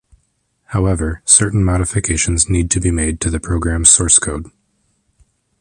However, 0.69 1.21
certain 1.25 1.63
modifications 1.63 2.49
need 2.49 2.71
to 2.71 2.79
be 2.81 2.89
made 2.89 3.21
to 3.21 3.29
the 3.29 3.39
program's 3.39 3.91
source 3.91 4.17
code. 4.17 4.49